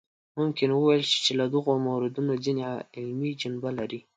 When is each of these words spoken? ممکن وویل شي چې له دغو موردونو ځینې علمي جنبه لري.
ممکن 0.39 0.69
وویل 0.73 1.03
شي 1.11 1.17
چې 1.25 1.31
له 1.39 1.45
دغو 1.53 1.73
موردونو 1.87 2.33
ځینې 2.43 2.63
علمي 2.97 3.31
جنبه 3.41 3.69
لري. 3.79 3.99